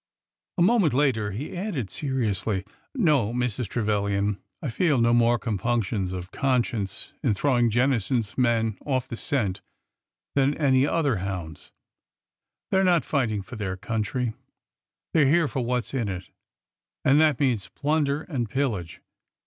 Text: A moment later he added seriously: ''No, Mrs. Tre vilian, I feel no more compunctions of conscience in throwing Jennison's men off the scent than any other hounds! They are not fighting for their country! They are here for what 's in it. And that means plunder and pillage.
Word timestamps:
A 0.57 0.63
moment 0.63 0.95
later 0.95 1.29
he 1.29 1.55
added 1.55 1.91
seriously: 1.91 2.65
''No, 2.97 3.31
Mrs. 3.31 3.67
Tre 3.67 3.83
vilian, 3.83 4.39
I 4.59 4.71
feel 4.71 4.97
no 4.97 5.13
more 5.13 5.37
compunctions 5.37 6.11
of 6.11 6.31
conscience 6.31 7.13
in 7.21 7.35
throwing 7.35 7.69
Jennison's 7.69 8.35
men 8.35 8.79
off 8.83 9.07
the 9.07 9.15
scent 9.15 9.61
than 10.33 10.57
any 10.57 10.87
other 10.87 11.17
hounds! 11.17 11.71
They 12.71 12.79
are 12.79 12.83
not 12.83 13.05
fighting 13.05 13.43
for 13.43 13.57
their 13.57 13.77
country! 13.77 14.33
They 15.13 15.21
are 15.21 15.27
here 15.29 15.47
for 15.47 15.63
what 15.63 15.83
's 15.85 15.93
in 15.93 16.09
it. 16.09 16.31
And 17.05 17.21
that 17.21 17.39
means 17.39 17.69
plunder 17.69 18.23
and 18.23 18.49
pillage. 18.49 19.01